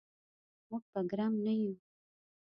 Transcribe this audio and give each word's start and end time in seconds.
موږ 0.69 0.83
به 0.91 1.01
ګرم 1.11 1.33
نه 1.45 1.53
یو. 1.61 1.73